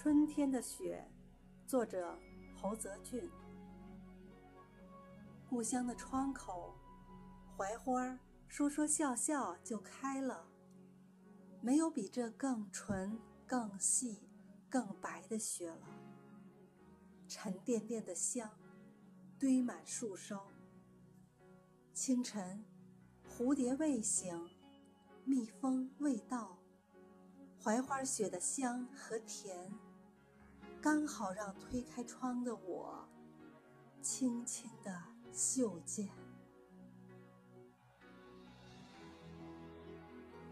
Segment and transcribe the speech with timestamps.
[0.00, 1.04] 春天的雪，
[1.66, 2.16] 作者
[2.54, 3.28] 侯泽俊。
[5.50, 6.72] 故乡的窗口，
[7.56, 8.16] 槐花
[8.46, 10.46] 说说笑笑就开了。
[11.60, 14.22] 没有比这更纯、更细、
[14.70, 15.88] 更白的雪了。
[17.26, 18.48] 沉甸甸的香，
[19.36, 20.46] 堆满树梢。
[21.92, 22.64] 清晨，
[23.28, 24.48] 蝴蝶未醒，
[25.24, 26.56] 蜜蜂未到，
[27.68, 29.70] 槐花雪的香和甜。
[30.80, 33.06] 刚好让推开窗的我，
[34.00, 36.08] 轻轻地嗅见。